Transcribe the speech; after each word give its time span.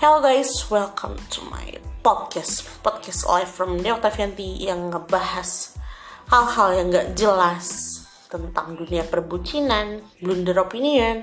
Hello 0.00 0.24
guys, 0.24 0.64
welcome 0.72 1.20
to 1.28 1.44
my 1.52 1.76
podcast 2.00 2.64
Podcast 2.80 3.28
live 3.28 3.52
from 3.52 3.76
Neo 3.84 4.00
Tavianti 4.00 4.64
yang 4.64 4.88
ngebahas 4.88 5.76
hal-hal 6.24 6.68
yang 6.72 6.88
gak 6.88 7.20
jelas 7.20 8.00
tentang 8.32 8.80
dunia 8.80 9.04
perbucinan, 9.04 10.00
blunder 10.24 10.56
opinion, 10.56 11.20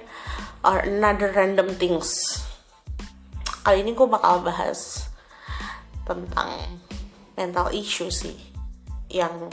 or 0.61 0.85
another 0.85 1.33
random 1.33 1.73
things. 1.73 2.37
Kali 3.65 3.81
ini 3.81 3.97
gue 3.97 4.05
bakal 4.05 4.45
bahas 4.45 5.09
tentang 6.05 6.77
mental 7.33 7.73
issue 7.73 8.13
sih 8.13 8.37
yang 9.09 9.49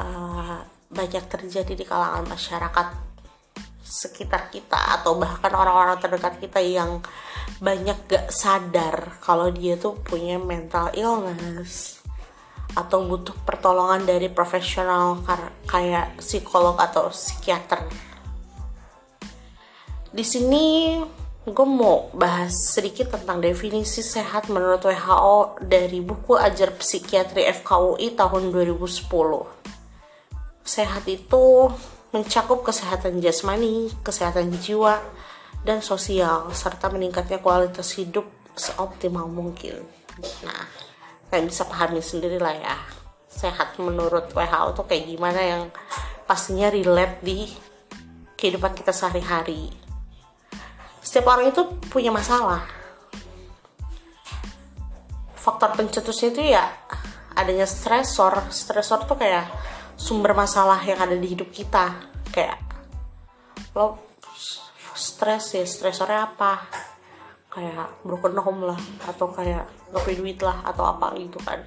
uh, 0.00 0.64
banyak 0.88 1.24
terjadi 1.28 1.76
di 1.76 1.84
kalangan 1.84 2.24
masyarakat 2.24 3.09
sekitar 3.90 4.54
kita 4.54 5.02
atau 5.02 5.18
bahkan 5.18 5.50
orang-orang 5.50 5.98
terdekat 5.98 6.38
kita 6.38 6.62
yang 6.62 7.02
banyak 7.58 7.98
gak 8.06 8.30
sadar 8.30 9.18
kalau 9.18 9.50
dia 9.50 9.74
tuh 9.74 9.98
punya 9.98 10.38
mental 10.38 10.94
illness 10.94 11.98
atau 12.78 13.02
butuh 13.02 13.34
pertolongan 13.42 14.06
dari 14.06 14.30
profesional 14.30 15.18
kayak 15.66 16.22
psikolog 16.22 16.78
atau 16.78 17.10
psikiater. 17.10 17.82
Di 20.14 20.22
sini 20.22 20.94
gue 21.40 21.66
mau 21.66 22.12
bahas 22.14 22.52
sedikit 22.54 23.16
tentang 23.16 23.42
definisi 23.42 24.06
sehat 24.06 24.46
menurut 24.52 24.86
WHO 24.86 25.58
dari 25.66 25.98
buku 25.98 26.38
Ajar 26.38 26.76
Psikiatri 26.78 27.48
FKUI 27.48 28.14
tahun 28.14 28.54
2010. 28.54 28.86
Sehat 30.62 31.04
itu 31.10 31.72
mencakup 32.10 32.66
kesehatan 32.66 33.22
jasmani, 33.22 33.90
kesehatan 34.02 34.50
jiwa, 34.58 34.98
dan 35.62 35.84
sosial, 35.84 36.50
serta 36.50 36.90
meningkatnya 36.90 37.38
kualitas 37.38 37.94
hidup 37.94 38.26
seoptimal 38.56 39.30
mungkin. 39.30 39.84
Nah, 40.42 40.64
kalian 41.30 41.46
bisa 41.48 41.64
pahami 41.68 42.02
sendiri 42.02 42.40
lah 42.40 42.54
ya. 42.56 42.76
Sehat 43.30 43.78
menurut 43.78 44.32
WHO 44.34 44.68
tuh 44.74 44.84
kayak 44.90 45.06
gimana 45.06 45.40
yang 45.40 45.62
pastinya 46.26 46.68
relate 46.68 47.22
di 47.22 47.46
kehidupan 48.34 48.74
kita 48.74 48.90
sehari-hari. 48.90 49.70
Setiap 51.00 51.30
orang 51.32 51.54
itu 51.54 51.62
punya 51.88 52.10
masalah. 52.12 52.66
Faktor 55.36 55.72
pencetusnya 55.72 56.28
itu 56.34 56.42
ya 56.52 56.64
adanya 57.32 57.64
stresor. 57.64 58.52
Stresor 58.52 59.08
tuh 59.08 59.16
kayak 59.16 59.48
sumber 60.00 60.32
masalah 60.32 60.80
yang 60.80 60.96
ada 60.96 61.12
di 61.12 61.28
hidup 61.36 61.52
kita. 61.52 62.08
Kayak 62.32 62.56
lo 63.76 64.00
stres 64.96 65.52
ya 65.52 65.64
stresornya 65.68 66.32
apa? 66.32 66.64
Kayak 67.52 68.00
broken 68.00 68.40
home 68.40 68.62
lah 68.72 68.80
atau 69.04 69.28
kayak 69.28 69.68
gak 69.92 70.00
punya 70.00 70.16
duit 70.16 70.38
lah 70.40 70.64
atau 70.64 70.88
apa 70.88 71.12
gitu 71.20 71.36
kan. 71.44 71.60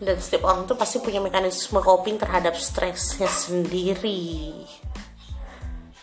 Dan 0.00 0.16
setiap 0.16 0.48
orang 0.48 0.64
tuh 0.64 0.80
pasti 0.80 0.98
punya 1.04 1.20
mekanisme 1.20 1.78
coping 1.84 2.16
terhadap 2.16 2.56
stresnya 2.56 3.28
sendiri. 3.28 4.64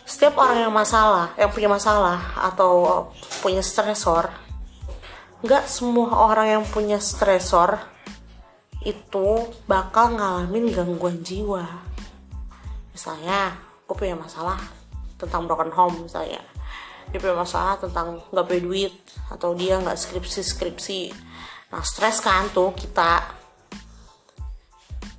Setiap 0.06 0.38
orang 0.38 0.70
yang 0.70 0.74
masalah 0.74 1.34
yang 1.34 1.50
punya 1.50 1.66
masalah 1.66 2.20
atau 2.38 3.10
punya 3.42 3.64
stresor 3.64 4.30
nggak 5.42 5.66
semua 5.66 6.30
orang 6.30 6.46
yang 6.54 6.62
punya 6.62 7.02
stresor 7.02 7.74
itu 8.82 9.46
bakal 9.70 10.18
ngalamin 10.18 10.70
gangguan 10.74 11.22
jiwa. 11.22 11.64
Misalnya 12.92 13.56
gue 13.86 13.94
punya 13.96 14.18
masalah 14.18 14.58
tentang 15.16 15.46
broken 15.46 15.70
home 15.70 16.06
misalnya. 16.06 16.42
Dia 17.10 17.18
punya 17.18 17.36
masalah 17.38 17.78
tentang 17.78 18.20
nggak 18.30 18.46
punya 18.46 18.62
duit 18.62 18.94
atau 19.30 19.54
dia 19.54 19.78
nggak 19.78 19.98
skripsi 19.98 20.40
skripsi 20.42 21.00
nah 21.72 21.80
stres 21.80 22.20
kan 22.20 22.52
tuh 22.52 22.76
kita. 22.76 23.22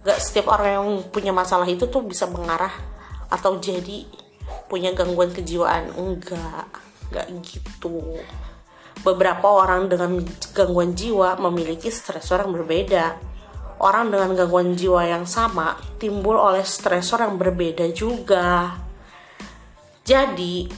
Nggak 0.04 0.20
setiap 0.20 0.54
orang 0.54 0.70
yang 0.70 0.88
punya 1.10 1.32
masalah 1.34 1.66
itu 1.66 1.88
tuh 1.88 2.04
bisa 2.06 2.30
mengarah 2.30 2.72
atau 3.32 3.58
jadi 3.58 4.06
punya 4.70 4.94
gangguan 4.94 5.34
kejiwaan. 5.34 5.96
Enggak 5.98 6.68
enggak 7.10 7.28
gitu. 7.48 8.22
Beberapa 9.02 9.50
orang 9.50 9.90
dengan 9.90 10.22
gangguan 10.54 10.94
jiwa 10.94 11.42
memiliki 11.42 11.90
stresor 11.90 12.46
yang 12.46 12.54
berbeda 12.54 13.33
orang 13.84 14.08
dengan 14.08 14.32
gangguan 14.32 14.80
jiwa 14.80 15.04
yang 15.04 15.28
sama 15.28 15.76
timbul 16.00 16.40
oleh 16.40 16.64
stresor 16.64 17.20
yang 17.20 17.36
berbeda 17.36 17.92
juga. 17.92 18.80
Jadi 20.08 20.72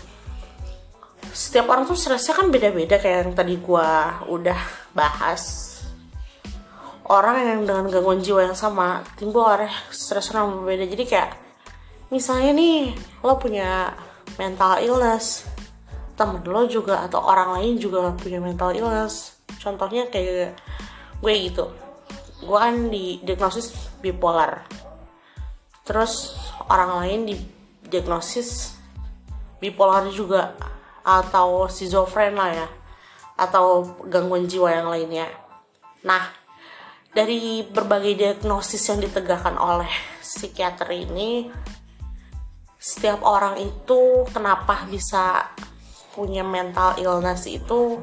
setiap 1.29 1.69
orang 1.69 1.85
tuh 1.85 1.93
stresnya 1.93 2.33
kan 2.33 2.49
beda-beda 2.49 2.97
kayak 2.97 3.29
yang 3.29 3.33
tadi 3.37 3.61
gua 3.61 4.19
udah 4.25 4.57
bahas. 4.97 5.73
Orang 7.05 7.37
yang 7.37 7.69
dengan 7.69 7.85
gangguan 7.93 8.25
jiwa 8.25 8.49
yang 8.49 8.57
sama 8.57 9.05
timbul 9.13 9.45
oleh 9.45 9.69
stres 9.93 10.33
yang 10.33 10.65
berbeda. 10.65 10.89
Jadi 10.89 11.03
kayak 11.05 11.31
misalnya 12.09 12.57
nih 12.57 12.97
lo 13.21 13.37
punya 13.37 13.93
mental 14.41 14.81
illness 14.81 15.45
temen 16.17 16.41
lo 16.47 16.65
juga 16.65 17.05
atau 17.05 17.21
orang 17.21 17.61
lain 17.61 17.77
juga 17.77 18.09
punya 18.17 18.41
mental 18.41 18.73
illness. 18.73 19.37
Contohnya 19.61 20.09
kayak 20.09 20.57
gue 21.21 21.33
gitu 21.45 21.84
gue 22.45 22.59
kan 22.61 22.75
di 22.93 23.19
diagnosis 23.25 23.73
bipolar 23.99 24.63
terus 25.81 26.37
orang 26.69 27.01
lain 27.01 27.19
di 27.29 27.35
diagnosis 27.85 28.77
bipolar 29.59 30.09
juga 30.13 30.53
atau 31.05 31.69
schizofren 31.69 32.33
lah 32.33 32.51
ya 32.53 32.67
atau 33.35 33.83
gangguan 34.07 34.47
jiwa 34.47 34.71
yang 34.71 34.87
lainnya. 34.87 35.27
Nah, 36.07 36.23
dari 37.11 37.63
berbagai 37.67 38.15
diagnosis 38.15 38.79
yang 38.87 39.03
ditegakkan 39.03 39.59
oleh 39.59 39.91
psikiater 40.23 40.87
ini, 40.95 41.51
setiap 42.79 43.23
orang 43.27 43.59
itu 43.59 44.23
kenapa 44.31 44.87
bisa 44.87 45.51
punya 46.15 46.47
mental 46.47 46.95
illness 46.95 47.43
itu 47.43 47.99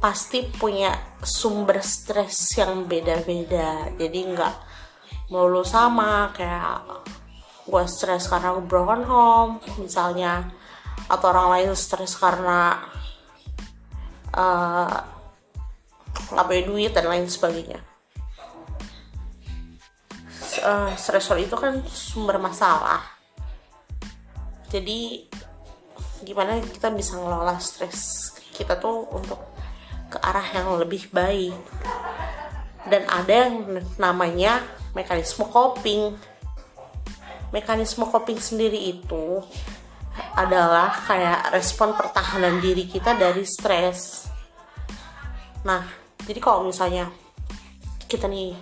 pasti 0.00 0.48
punya 0.48 0.96
sumber 1.20 1.84
stres 1.84 2.56
yang 2.56 2.88
beda-beda. 2.88 3.92
Jadi 3.94 4.18
nggak 4.32 4.54
melulu 5.30 5.62
sama 5.62 6.34
kayak 6.34 7.06
gue 7.70 7.84
stres 7.86 8.26
karena 8.26 8.58
broken 8.58 9.06
home 9.06 9.62
misalnya 9.78 10.50
atau 11.06 11.30
orang 11.30 11.54
lain 11.54 11.70
stres 11.78 12.18
karena 12.18 12.82
uh, 14.34 14.98
duit 16.66 16.90
dan 16.90 17.06
lain 17.06 17.30
sebagainya 17.30 17.78
uh, 20.66 20.90
stresor 20.98 21.38
itu 21.38 21.54
kan 21.54 21.78
sumber 21.86 22.42
masalah 22.42 23.06
jadi 24.66 25.30
gimana 26.26 26.58
kita 26.58 26.90
bisa 26.90 27.14
ngelola 27.18 27.54
stres 27.62 28.34
kita 28.54 28.82
tuh 28.82 29.06
untuk 29.14 29.38
ke 30.10 30.18
arah 30.18 30.46
yang 30.52 30.74
lebih 30.76 31.06
baik 31.14 31.54
dan 32.90 33.06
ada 33.06 33.46
yang 33.46 33.80
namanya 33.96 34.60
mekanisme 34.92 35.46
coping 35.46 36.18
mekanisme 37.54 38.06
coping 38.06 38.38
sendiri 38.38 38.78
itu 38.78 39.42
adalah 40.34 40.90
kayak 41.06 41.50
respon 41.54 41.94
pertahanan 41.94 42.58
diri 42.62 42.86
kita 42.86 43.14
dari 43.14 43.42
stres. 43.46 44.30
Nah, 45.66 45.86
jadi 46.26 46.38
kalau 46.38 46.66
misalnya 46.66 47.10
kita 48.06 48.26
nih 48.26 48.54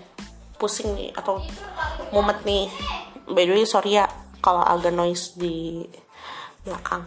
pusing 0.56 0.92
nih 0.96 1.10
atau 1.16 1.40
mumet 2.12 2.42
nih, 2.44 2.68
by 3.28 3.44
the 3.44 3.54
way 3.54 3.68
sorry 3.68 3.96
ya 4.00 4.08
kalau 4.40 4.64
agak 4.64 4.92
noise 4.92 5.36
di 5.36 5.84
belakang. 6.64 7.04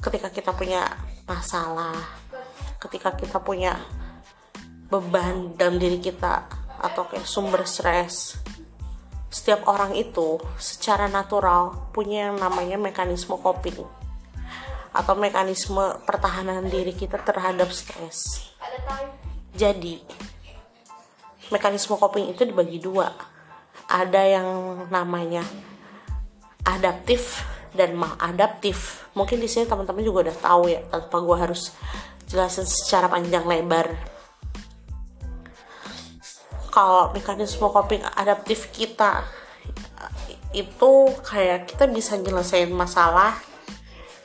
Ketika 0.00 0.32
kita 0.32 0.56
punya 0.56 0.88
masalah, 1.28 2.19
ketika 2.80 3.14
kita 3.14 3.38
punya 3.44 3.76
beban 4.88 5.54
dalam 5.54 5.78
diri 5.78 6.00
kita 6.00 6.48
atau 6.80 7.06
kayak 7.06 7.28
sumber 7.28 7.62
stres 7.68 8.40
setiap 9.30 9.62
orang 9.70 9.94
itu 9.94 10.42
secara 10.58 11.06
natural 11.06 11.92
punya 11.94 12.32
yang 12.32 12.42
namanya 12.42 12.74
mekanisme 12.74 13.38
coping 13.38 13.78
atau 14.90 15.14
mekanisme 15.14 16.02
pertahanan 16.02 16.66
diri 16.66 16.90
kita 16.90 17.22
terhadap 17.22 17.70
stres. 17.70 18.50
Jadi, 19.54 20.02
mekanisme 21.54 21.94
coping 21.94 22.34
itu 22.34 22.42
dibagi 22.42 22.82
dua. 22.82 23.14
Ada 23.86 24.22
yang 24.38 24.48
namanya 24.90 25.46
adaptif 26.66 27.46
dan 27.70 27.94
maladaptif. 27.94 29.06
Mungkin 29.14 29.38
di 29.38 29.46
sini 29.46 29.70
teman-teman 29.70 30.02
juga 30.02 30.26
udah 30.26 30.36
tahu 30.42 30.62
ya, 30.70 30.82
tanpa 30.90 31.22
gue 31.22 31.36
harus 31.38 31.70
jelasin 32.30 32.64
secara 32.64 33.10
panjang 33.10 33.42
lebar. 33.42 33.90
Kalau 36.70 37.10
mekanisme 37.10 37.66
coping 37.66 38.06
adaptif 38.14 38.70
kita 38.70 39.26
itu 40.54 40.92
kayak 41.26 41.66
kita 41.66 41.90
bisa 41.90 42.14
nyelesain 42.14 42.70
masalah 42.70 43.34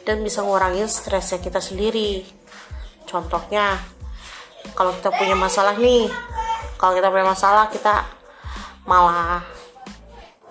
dan 0.06 0.22
bisa 0.22 0.46
ngurangin 0.46 0.86
stresnya 0.86 1.42
kita 1.42 1.57
sendiri. 1.57 2.22
Contohnya 3.10 3.81
kalau 4.78 4.94
kita 4.94 5.10
punya 5.10 5.34
masalah 5.34 5.74
nih 5.78 6.06
kalau 6.78 6.94
kita 6.94 7.10
punya 7.10 7.25
masalah 7.25 7.66
kita 7.74 8.06
malah 8.86 9.42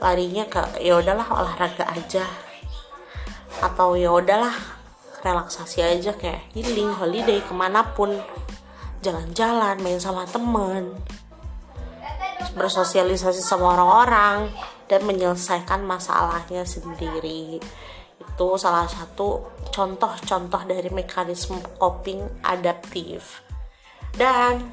larinya 0.03 0.43
ke 0.51 0.83
ya 0.83 0.99
udahlah 0.99 1.31
olahraga 1.31 1.87
aja. 1.95 2.27
Atau 3.63 3.95
ya 3.95 4.11
udahlah 4.11 4.74
relaksasi 5.25 5.81
aja 5.81 6.13
kayak 6.13 6.53
healing 6.53 6.93
holiday 6.93 7.41
ke 7.41 7.53
mana 7.57 7.81
pun. 7.97 8.13
Jalan-jalan 9.01 9.81
main 9.81 9.97
sama 9.97 10.29
temen. 10.29 10.93
Bersosialisasi 12.53 13.41
sama 13.41 13.73
orang-orang 13.73 14.53
dan 14.85 15.01
menyelesaikan 15.09 15.81
masalahnya 15.85 16.69
sendiri. 16.69 17.57
Itu 18.21 18.61
salah 18.61 18.85
satu 18.85 19.49
contoh-contoh 19.73 20.63
dari 20.69 20.93
mekanisme 20.93 21.57
coping 21.81 22.45
adaptif. 22.45 23.41
Dan 24.13 24.73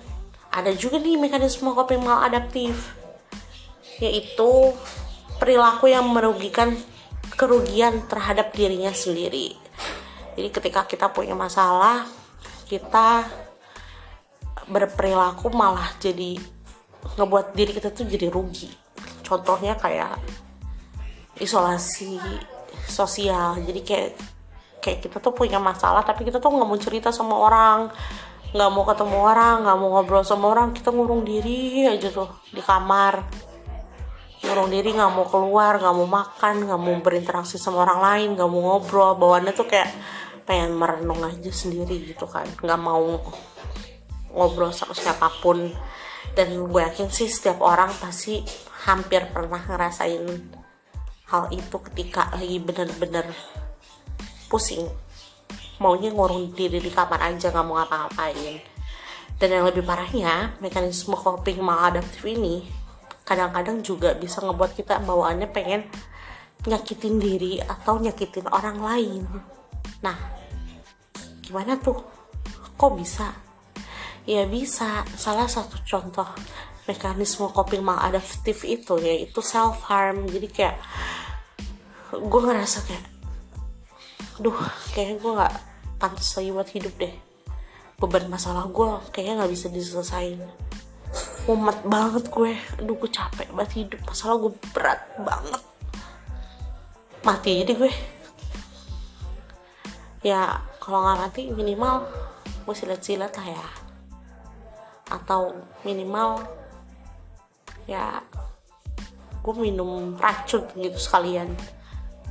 ada 0.51 0.71
juga 0.75 1.00
nih 1.00 1.15
mekanisme 1.15 1.71
coping 1.71 2.03
maladaptif 2.03 3.00
yaitu 4.01 4.74
perilaku 5.38 5.94
yang 5.94 6.09
merugikan 6.09 6.74
kerugian 7.38 8.01
terhadap 8.09 8.50
dirinya 8.50 8.89
sendiri 8.89 9.61
jadi 10.42 10.50
ketika 10.50 10.90
kita 10.90 11.14
punya 11.14 11.38
masalah 11.38 12.10
kita 12.66 13.30
berperilaku 14.66 15.54
malah 15.54 15.94
jadi 16.02 16.42
ngebuat 17.14 17.54
diri 17.54 17.78
kita 17.78 17.94
tuh 17.94 18.10
jadi 18.10 18.26
rugi. 18.26 18.74
Contohnya 19.22 19.78
kayak 19.78 20.18
isolasi 21.38 22.18
sosial. 22.90 23.62
Jadi 23.62 23.86
kayak 23.86 24.10
kayak 24.82 25.00
kita 25.06 25.22
tuh 25.22 25.30
punya 25.30 25.62
masalah 25.62 26.02
tapi 26.02 26.26
kita 26.26 26.42
tuh 26.42 26.50
nggak 26.50 26.66
mau 26.66 26.80
cerita 26.82 27.14
sama 27.14 27.38
orang. 27.38 27.94
Nggak 28.50 28.70
mau 28.74 28.84
ketemu 28.88 29.18
orang 29.22 29.56
nggak 29.62 29.78
mau 29.78 29.90
ngobrol 29.94 30.26
sama 30.26 30.46
orang. 30.50 30.74
Kita 30.74 30.90
ngurung 30.90 31.22
diri 31.22 31.86
aja 31.86 32.10
tuh 32.10 32.34
di 32.50 32.66
kamar. 32.66 33.22
Ngurung 34.42 34.74
diri 34.74 34.90
nggak 34.96 35.12
mau 35.12 35.30
keluar 35.30 35.78
nggak 35.78 35.96
mau 35.96 36.08
makan 36.10 36.56
nggak 36.66 36.80
mau 36.82 36.96
berinteraksi 37.04 37.62
sama 37.62 37.86
orang 37.86 38.00
lain 38.00 38.28
nggak 38.40 38.50
mau 38.50 38.62
ngobrol. 38.74 39.20
Bawaannya 39.20 39.54
tuh 39.54 39.68
kayak 39.68 39.92
pengen 40.44 40.78
merenung 40.78 41.22
aja 41.24 41.52
sendiri 41.52 42.12
gitu 42.12 42.26
kan. 42.28 42.48
Nggak 42.62 42.82
mau 42.82 43.20
ngobrol 44.34 44.72
sama 44.76 44.96
siapa 44.96 45.30
pun. 45.40 45.72
Dan 46.32 46.72
gue 46.72 46.82
yakin 46.82 47.12
sih 47.12 47.28
setiap 47.28 47.60
orang 47.60 47.92
pasti 48.00 48.40
hampir 48.88 49.28
pernah 49.30 49.60
ngerasain 49.60 50.26
hal 51.32 51.44
itu 51.52 51.78
ketika 51.92 52.32
lagi 52.36 52.58
bener-bener 52.60 53.28
pusing. 54.48 54.88
Maunya 55.82 56.14
ngurung 56.14 56.54
diri 56.54 56.78
di 56.78 56.92
kamar 56.94 57.20
aja 57.20 57.52
nggak 57.52 57.66
mau 57.66 57.82
ngapa-ngapain. 57.82 58.62
Dan 59.42 59.50
yang 59.50 59.66
lebih 59.66 59.82
parahnya 59.82 60.54
mekanisme 60.62 61.18
coping 61.18 61.60
maladaptif 61.66 62.22
ini 62.30 62.62
kadang-kadang 63.26 63.82
juga 63.82 64.14
bisa 64.14 64.44
ngebuat 64.44 64.78
kita 64.78 65.02
bawaannya 65.02 65.50
pengen 65.50 65.88
nyakitin 66.68 67.18
diri 67.18 67.58
atau 67.58 67.98
nyakitin 67.98 68.46
orang 68.54 68.78
lain 68.78 69.24
nah 70.01 70.18
gimana 71.42 71.77
tuh? 71.77 71.98
Kok 72.77 72.94
bisa? 72.98 73.30
Ya 74.25 74.45
bisa. 74.45 75.06
Salah 75.18 75.50
satu 75.50 75.81
contoh 75.86 76.25
mekanisme 76.89 77.50
coping 77.53 77.86
maladaptif 77.86 78.65
itu 78.65 78.98
yaitu 78.98 79.39
self 79.39 79.86
harm 79.86 80.25
jadi 80.25 80.48
kayak 80.50 80.77
gue 82.12 82.42
ngerasa 82.42 82.83
kayak 82.83 83.06
duh 84.42 84.57
kayaknya 84.92 85.15
gue 85.21 85.31
nggak 85.38 85.56
pantas 86.01 86.33
lagi 86.33 86.50
buat 86.50 86.69
hidup 86.74 86.94
deh. 86.98 87.13
Beban 88.01 88.25
masalah 88.33 88.65
gue 88.65 88.89
kayaknya 89.13 89.45
nggak 89.45 89.53
bisa 89.53 89.68
diselesain. 89.69 90.42
Mumet 91.45 91.80
banget 91.86 92.31
gue. 92.33 92.57
Aduh 92.81 92.95
gue 92.98 93.12
capek 93.12 93.50
banget 93.53 93.71
hidup. 93.86 94.01
Masalah 94.07 94.36
gue 94.42 94.51
berat 94.74 95.01
banget. 95.21 95.62
Mati 97.21 97.62
jadi 97.62 97.77
gue 97.77 97.92
ya 100.22 100.62
kalau 100.78 101.02
nggak 101.02 101.18
mati 101.18 101.42
minimal 101.50 102.06
gue 102.66 102.76
silat-silat 102.78 103.34
lah 103.34 103.48
ya. 103.58 103.68
Atau 105.12 105.58
minimal 105.82 106.46
ya 107.90 108.22
gue 109.42 109.56
minum 109.58 110.16
racun 110.18 110.70
gitu 110.78 110.98
sekalian. 110.98 111.50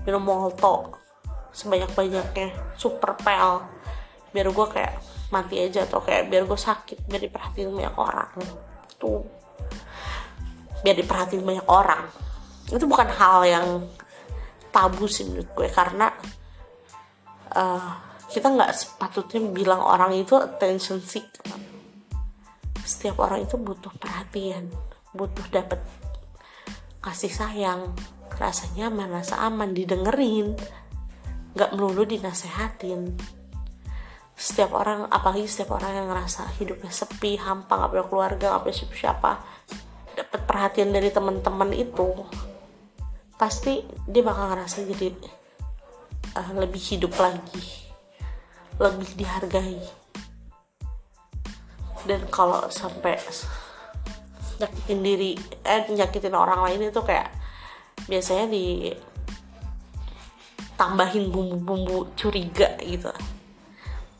Minum 0.07 0.23
molto 0.23 0.97
sebanyak-banyaknya 1.51 2.79
super 2.79 3.19
pel 3.19 3.67
biar 4.31 4.47
gue 4.47 4.67
kayak 4.71 4.95
mati 5.35 5.59
aja 5.59 5.83
atau 5.83 5.99
kayak 5.99 6.31
biar 6.31 6.47
gue 6.47 6.59
sakit 6.59 7.11
biar 7.11 7.23
diperhatiin 7.27 7.75
banyak 7.75 7.97
orang. 7.99 8.31
Tuh. 8.99 9.27
Biar 10.87 10.97
diperhatiin 10.97 11.43
banyak 11.43 11.67
orang. 11.67 12.07
Itu 12.71 12.87
bukan 12.87 13.11
hal 13.11 13.43
yang 13.43 13.67
tabu 14.71 15.11
sih 15.11 15.27
menurut 15.27 15.51
gue 15.59 15.69
karena 15.75 16.15
uh, 17.55 17.91
kita 18.31 18.47
nggak 18.47 18.73
sepatutnya 18.75 19.43
bilang 19.51 19.83
orang 19.83 20.15
itu 20.15 20.39
attention 20.39 21.03
seeker 21.03 21.51
setiap 22.83 23.23
orang 23.23 23.47
itu 23.47 23.55
butuh 23.55 23.91
perhatian 23.99 24.71
butuh 25.15 25.47
dapat 25.51 25.81
kasih 27.01 27.33
sayang. 27.33 27.91
Rasa 28.37 28.73
nyaman 28.77 29.11
rasa 29.11 29.43
aman 29.45 29.73
didengerin. 29.73 30.57
Nggak 31.57 31.71
melulu 31.77 32.07
dinasehatin. 32.07 33.17
Setiap 34.37 34.73
orang 34.73 35.05
apalagi 35.13 35.45
setiap 35.45 35.77
orang 35.77 35.93
yang 35.93 36.07
ngerasa 36.09 36.49
hidupnya 36.57 36.89
sepi 36.89 37.37
hampa 37.37 37.77
nggak 37.77 37.91
punya 37.93 38.07
keluarga 38.09 38.47
nggak 38.57 38.63
punya 38.65 38.77
siapa 38.77 38.97
siapa 38.97 39.33
dapat 40.17 40.41
perhatian 40.49 40.91
dari 40.97 41.13
teman-teman 41.13 41.77
itu 41.77 42.09
pasti 43.37 43.85
dia 44.09 44.25
bakal 44.25 44.53
ngerasa 44.53 44.85
jadi 44.89 45.13
uh, 46.37 46.51
lebih 46.55 46.81
hidup 46.81 47.15
lagi. 47.17 47.89
Lebih 48.77 49.11
dihargai. 49.17 49.81
Dan 52.07 52.25
kalau 52.33 52.67
sampai 52.73 53.21
nyakitin 54.61 55.01
diri 55.01 55.33
eh 55.65 55.85
nyakitin 55.89 56.37
orang 56.37 56.61
lain 56.65 56.93
itu 56.93 57.01
kayak 57.01 57.33
biasanya 58.09 58.53
di 58.53 58.93
tambahin 60.81 61.29
bumbu-bumbu 61.29 62.17
curiga 62.17 62.77
gitu. 62.81 63.13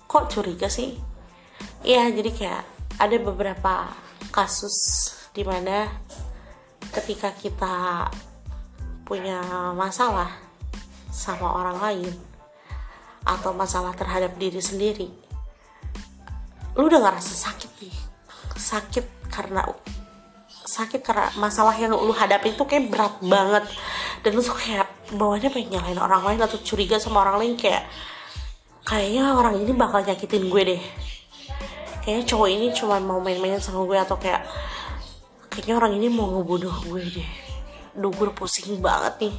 Kok 0.05 0.29
curiga 0.29 0.69
sih? 0.69 0.97
Ya 1.81 2.05
jadi 2.13 2.29
kayak 2.29 2.65
ada 3.01 3.17
beberapa 3.17 3.89
kasus 4.29 4.77
di 5.33 5.41
mana 5.41 5.89
ketika 6.93 7.33
kita 7.33 8.09
punya 9.09 9.41
masalah 9.73 10.50
sama 11.11 11.47
orang 11.59 11.79
lain 11.83 12.15
atau 13.27 13.53
masalah 13.53 13.93
terhadap 13.93 14.33
diri 14.41 14.63
sendiri 14.63 15.31
lu 16.79 16.87
udah 16.87 17.01
ngerasa 17.03 17.33
sakit 17.35 17.71
nih. 17.83 17.97
Sakit 18.55 19.05
karena 19.33 19.65
sakit 20.65 21.01
karena 21.03 21.33
masalah 21.41 21.75
yang 21.75 21.93
lu 21.93 22.15
hadapi 22.15 22.55
itu 22.55 22.63
kayak 22.65 22.93
berat 22.93 23.15
banget. 23.25 23.65
Dan 24.23 24.37
lu 24.37 24.43
tuh 24.45 24.55
kayak 24.55 24.87
bawahnya 25.17 25.51
pengen 25.51 25.81
nyalain 25.81 25.99
orang 25.99 26.23
lain 26.23 26.41
atau 26.45 26.61
curiga 26.61 27.01
sama 27.01 27.25
orang 27.27 27.43
lain 27.43 27.55
kayak 27.59 27.89
kayaknya 28.87 29.35
orang 29.35 29.59
ini 29.59 29.73
bakal 29.75 30.05
nyakitin 30.05 30.47
gue 30.47 30.63
deh. 30.77 30.83
Kayaknya 32.01 32.25
cowok 32.33 32.49
ini 32.49 32.67
cuma 32.73 32.97
mau 33.03 33.19
main-main 33.19 33.59
sama 33.59 33.85
gue 33.85 33.99
atau 33.99 34.17
kayak 34.17 34.41
kayaknya 35.51 35.75
orang 35.77 35.93
ini 35.99 36.07
mau 36.09 36.31
ngebunuh 36.39 36.77
gue 36.87 37.03
deh. 37.19 37.31
Duh 37.99 38.13
gue 38.15 38.31
pusing 38.31 38.79
banget 38.79 39.27
nih 39.27 39.35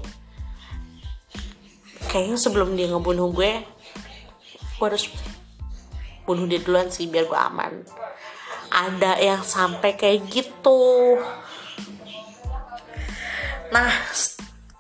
kayaknya 2.12 2.36
sebelum 2.36 2.76
dia 2.76 2.92
ngebunuh 2.92 3.32
gue 3.32 3.64
gue 4.76 4.86
harus 4.86 5.08
bunuh 6.28 6.44
dia 6.44 6.60
duluan 6.60 6.92
sih 6.92 7.08
biar 7.08 7.32
gue 7.32 7.40
aman. 7.40 7.74
Ada 8.72 9.20
yang 9.24 9.42
sampai 9.48 9.96
kayak 9.96 10.28
gitu. 10.28 11.16
Nah 13.72 13.92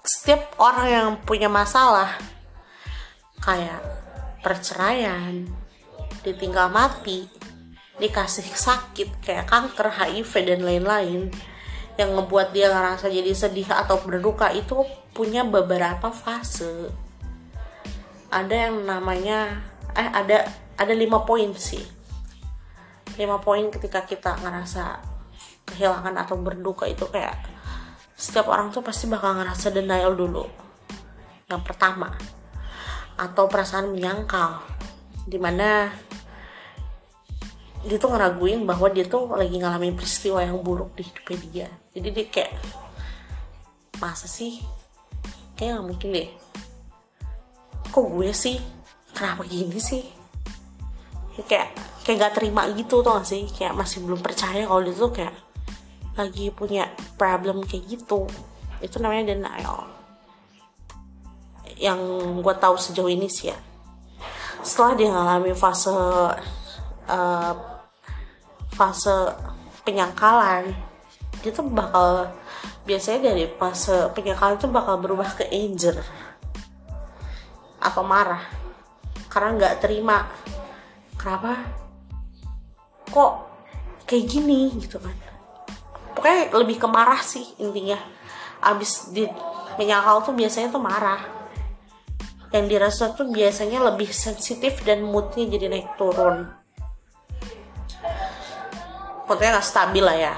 setiap 0.03 0.59
orang 0.59 0.87
yang 0.91 1.07
punya 1.23 1.47
masalah 1.47 2.19
kayak 3.39 3.79
perceraian 4.43 5.47
ditinggal 6.25 6.67
mati 6.67 7.29
dikasih 8.01 8.45
sakit 8.45 9.21
kayak 9.21 9.45
kanker 9.45 9.93
HIV 9.93 10.31
dan 10.45 10.61
lain-lain 10.65 11.29
yang 12.01 12.17
ngebuat 12.17 12.49
dia 12.49 12.73
ngerasa 12.73 13.13
jadi 13.13 13.29
sedih 13.33 13.69
atau 13.69 14.01
berduka 14.01 14.49
itu 14.49 14.81
punya 15.13 15.45
beberapa 15.45 16.09
fase 16.09 16.89
ada 18.31 18.55
yang 18.55 18.87
namanya 18.87 19.59
eh 19.91 20.07
ada 20.07 20.47
ada 20.79 20.93
lima 20.95 21.27
poin 21.27 21.51
sih. 21.53 21.83
Lima 23.19 23.43
poin 23.43 23.67
ketika 23.67 24.07
kita 24.07 24.39
ngerasa 24.39 25.03
kehilangan 25.67 26.15
atau 26.15 26.39
berduka 26.39 26.87
itu 26.87 27.03
kayak 27.11 27.35
setiap 28.15 28.47
orang 28.47 28.71
tuh 28.71 28.79
pasti 28.79 29.11
bakal 29.11 29.35
ngerasa 29.35 29.75
denial 29.75 30.15
dulu. 30.15 30.47
Yang 31.51 31.61
pertama. 31.67 32.15
Atau 33.19 33.51
perasaan 33.51 33.91
menyangkal. 33.91 34.63
Di 35.27 35.35
mana 35.35 35.91
dia 37.83 37.97
tuh 37.99 38.15
ngeraguin 38.15 38.63
bahwa 38.63 38.87
dia 38.95 39.03
tuh 39.05 39.27
lagi 39.35 39.59
ngalamin 39.59 39.99
peristiwa 39.99 40.39
yang 40.39 40.63
buruk 40.63 40.95
di 40.95 41.03
hidupnya 41.03 41.37
dia. 41.51 41.67
Jadi 41.91 42.07
dia 42.15 42.25
kayak 42.31 42.53
masa 43.99 44.25
sih? 44.31 44.63
Kayak 45.59 45.77
nggak 45.77 45.87
mungkin 45.91 46.09
deh 46.15 46.40
kok 47.89 48.05
gue 48.05 48.29
sih? 48.29 48.61
Kenapa 49.15 49.41
gini 49.47 49.81
sih? 49.81 50.05
Kayak 51.41 51.73
kayak 52.05 52.17
gak 52.29 52.33
terima 52.37 52.69
gitu 52.77 53.01
tuh 53.01 53.17
gak 53.17 53.25
sih? 53.25 53.49
Kayak 53.49 53.73
masih 53.73 54.05
belum 54.05 54.21
percaya 54.21 54.67
kalau 54.69 54.81
dia 54.85 54.93
tuh 54.93 55.11
kayak 55.11 55.33
lagi 56.13 56.53
punya 56.53 56.85
problem 57.17 57.65
kayak 57.65 57.89
gitu. 57.89 58.29
Itu 58.77 59.01
namanya 59.01 59.33
denial. 59.33 59.89
Yang 61.81 61.99
gue 62.45 62.55
tahu 62.61 62.75
sejauh 62.77 63.09
ini 63.09 63.25
sih 63.25 63.49
ya. 63.49 63.57
Setelah 64.61 64.93
dia 64.93 65.09
ngalami 65.09 65.51
fase 65.57 65.89
uh, 67.09 67.53
fase 68.69 69.33
penyangkalan 69.81 70.91
dia 71.41 71.49
tuh 71.49 71.65
bakal 71.67 72.29
biasanya 72.85 73.33
dari 73.33 73.49
fase 73.49 74.13
penyangkalan 74.13 74.61
itu 74.61 74.69
bakal 74.69 74.95
berubah 75.01 75.29
ke 75.33 75.49
anger 75.49 75.97
atau 77.91 78.07
marah? 78.07 78.39
Karena 79.27 79.59
nggak 79.59 79.75
terima. 79.83 80.23
Kenapa? 81.19 81.59
Kok 83.11 83.33
kayak 84.07 84.25
gini 84.31 84.71
gitu 84.79 84.95
kan? 84.97 85.15
Pokoknya 86.15 86.55
lebih 86.55 86.79
ke 86.79 86.87
marah 86.87 87.19
sih 87.19 87.43
intinya. 87.59 87.99
Abis 88.63 89.11
di 89.11 89.27
menyangkal 89.75 90.23
tuh 90.23 90.35
biasanya 90.35 90.71
tuh 90.71 90.79
marah. 90.79 91.19
Yang 92.51 92.65
dirasa 92.67 93.03
tuh 93.15 93.27
biasanya 93.31 93.79
lebih 93.91 94.11
sensitif 94.11 94.83
dan 94.87 95.03
moodnya 95.03 95.47
jadi 95.47 95.71
naik 95.71 95.95
turun. 95.99 96.47
Pokoknya 99.27 99.59
nggak 99.59 99.67
stabil 99.67 100.03
lah 100.03 100.17
ya. 100.19 100.35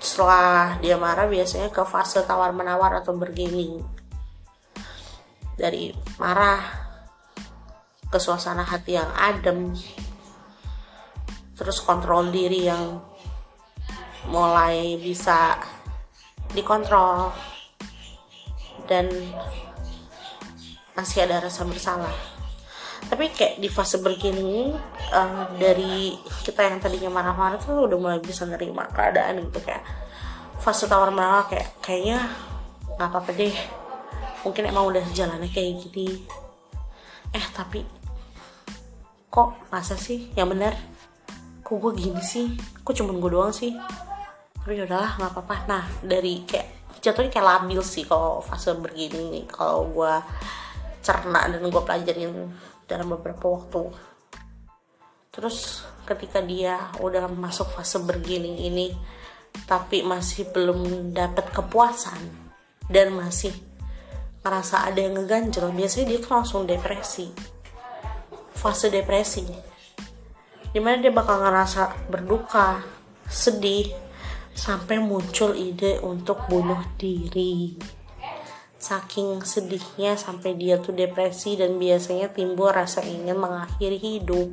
Setelah 0.00 0.80
dia 0.80 0.96
marah 0.96 1.28
biasanya 1.28 1.68
ke 1.68 1.84
fase 1.84 2.24
tawar 2.24 2.56
menawar 2.56 3.04
atau 3.04 3.12
bergening 3.12 4.01
dari 5.56 5.92
marah 6.16 6.60
ke 8.12 8.18
suasana 8.20 8.64
hati 8.64 8.96
yang 8.96 9.08
adem 9.16 9.72
terus 11.56 11.80
kontrol 11.80 12.28
diri 12.28 12.68
yang 12.68 13.00
mulai 14.28 15.00
bisa 15.00 15.56
dikontrol 16.52 17.32
dan 18.86 19.08
masih 20.92 21.24
ada 21.24 21.40
rasa 21.40 21.64
bersalah. 21.64 22.12
Tapi 23.08 23.32
kayak 23.34 23.58
di 23.58 23.66
fase 23.66 23.98
begini 23.98 24.70
uh, 25.10 25.44
dari 25.58 26.14
kita 26.46 26.68
yang 26.68 26.78
tadinya 26.78 27.10
marah-marah 27.10 27.58
tuh 27.58 27.88
udah 27.88 27.98
mulai 27.98 28.20
bisa 28.22 28.46
nerima 28.46 28.86
keadaan 28.88 29.42
gitu 29.42 29.58
kayak 29.64 29.82
fase 30.62 30.86
tawar 30.86 31.10
menawar 31.10 31.50
kayak 31.50 31.74
kayaknya 31.82 32.30
nggak 32.94 33.08
apa-apa 33.10 33.30
deh 33.34 33.81
mungkin 34.42 34.68
emang 34.68 34.90
udah 34.90 35.04
jalannya 35.14 35.50
kayak 35.50 35.82
gini. 35.86 36.22
Eh 37.32 37.46
tapi 37.54 37.82
kok 39.32 39.70
masa 39.72 39.96
sih? 39.96 40.30
Yang 40.36 40.48
bener. 40.58 40.74
Kok 41.62 41.76
gue 41.78 41.92
gini 41.96 42.22
sih? 42.22 42.52
Kok 42.82 42.94
cuma 42.94 43.14
gue 43.16 43.30
doang 43.30 43.54
sih? 43.54 43.72
Tapi 44.62 44.82
udahlah 44.82 45.18
nggak 45.18 45.32
apa-apa. 45.32 45.56
Nah 45.66 45.84
dari 46.02 46.44
kayak 46.44 47.00
jatuhnya 47.02 47.30
kayak 47.32 47.48
labil 47.48 47.80
sih 47.82 48.04
kalau 48.04 48.44
fase 48.44 48.74
begini 48.76 49.40
nih. 49.40 49.44
Kalau 49.48 49.88
gue 49.90 50.14
cerna 51.02 51.50
dan 51.50 51.62
gue 51.62 51.82
pelajarin 51.82 52.50
dalam 52.86 53.08
beberapa 53.16 53.58
waktu. 53.58 53.90
Terus 55.32 55.86
ketika 56.04 56.44
dia 56.44 56.92
udah 57.00 57.30
masuk 57.30 57.72
fase 57.72 57.96
bergiling 58.02 58.58
ini 58.58 58.92
tapi 59.68 60.00
masih 60.00 60.48
belum 60.50 61.12
dapat 61.12 61.52
kepuasan 61.52 62.20
dan 62.88 63.12
masih 63.12 63.52
ngerasa 64.42 64.90
ada 64.90 64.98
yang 64.98 65.14
ngeganjel 65.14 65.70
biasanya 65.70 66.06
dia 66.14 66.20
langsung 66.26 66.66
depresi. 66.66 67.30
Fase 68.52 68.90
depresi. 68.90 69.46
Di 70.72 70.78
mana 70.82 70.98
dia 70.98 71.14
bakal 71.14 71.42
ngerasa 71.42 72.10
berduka 72.10 72.82
sedih 73.30 73.86
sampai 74.52 74.98
muncul 75.00 75.54
ide 75.54 76.02
untuk 76.02 76.44
bunuh 76.50 76.80
diri. 76.98 77.78
Saking 78.82 79.46
sedihnya 79.46 80.18
sampai 80.18 80.58
dia 80.58 80.82
tuh 80.82 80.90
depresi 80.90 81.54
dan 81.54 81.78
biasanya 81.78 82.34
timbul 82.34 82.74
rasa 82.74 83.06
ingin 83.06 83.38
mengakhiri 83.38 83.98
hidup. 83.98 84.50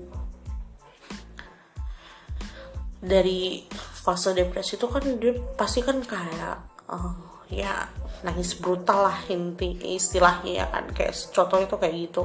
Dari 3.00 3.66
fase 3.74 4.38
depresi 4.38 4.78
itu 4.78 4.86
kan 4.86 5.02
dia 5.18 5.34
pasti 5.58 5.82
kan 5.82 5.98
kayak 6.04 6.62
uh, 6.94 7.29
ya 7.50 7.90
nangis 8.22 8.54
brutal 8.56 9.10
lah 9.10 9.20
inti 9.30 9.76
istilahnya 9.98 10.64
ya 10.64 10.66
kan. 10.70 10.86
Kayak 10.94 11.14
contoh 11.34 11.60
itu 11.60 11.76
kayak 11.76 11.96
gitu. 11.98 12.24